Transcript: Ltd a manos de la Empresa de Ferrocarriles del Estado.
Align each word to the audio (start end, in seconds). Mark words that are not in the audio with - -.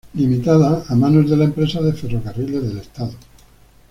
Ltd 0.17 0.47
a 0.87 0.95
manos 0.95 1.29
de 1.29 1.37
la 1.37 1.43
Empresa 1.43 1.79
de 1.79 1.93
Ferrocarriles 1.93 2.63
del 2.63 2.79
Estado. 2.79 3.11